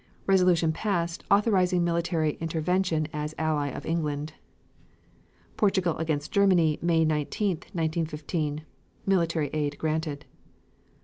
(Resolution 0.25 0.71
passed 0.73 1.23
authorizing 1.29 1.83
military 1.83 2.31
intervention 2.41 3.07
as 3.13 3.35
ally 3.37 3.67
of 3.67 3.85
England) 3.85 4.33
Portugal 5.57 5.95
against 5.97 6.31
Germany, 6.31 6.79
May 6.81 7.05
19, 7.05 7.57
1915. 7.71 8.63
(Military 9.05 9.49
aid 9.53 9.77
granted.) 9.77 10.25